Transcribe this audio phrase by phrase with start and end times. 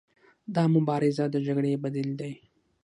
[0.55, 2.33] دا مبارزه د جګړې بدیل دی.